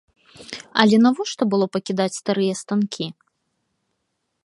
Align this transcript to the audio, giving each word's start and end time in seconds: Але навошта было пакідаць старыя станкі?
Але 0.83 0.97
навошта 1.05 1.43
было 1.53 1.65
пакідаць 1.77 2.09
старыя 2.19 2.53
станкі? 2.65 3.05